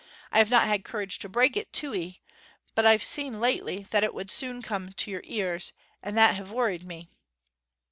I 0.31 0.39
have 0.39 0.49
not 0.49 0.67
had 0.67 0.83
courage 0.83 1.19
to 1.19 1.29
break 1.29 1.55
it 1.55 1.71
to 1.73 1.93
'ee, 1.93 2.21
but 2.73 2.87
I've 2.87 3.03
seen 3.03 3.39
lately 3.39 3.83
that 3.91 4.03
it 4.03 4.15
would 4.15 4.31
soon 4.31 4.63
come 4.63 4.93
to 4.93 5.11
your 5.11 5.21
ears, 5.25 5.73
and 6.01 6.17
that 6.17 6.35
hev 6.37 6.51
worried 6.51 6.83
me.' 6.87 7.11